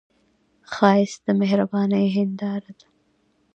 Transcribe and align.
ښایست 0.71 1.19
د 1.25 1.27
مهرباني 1.41 2.03
هنداره 2.15 2.71
ده 2.79 2.87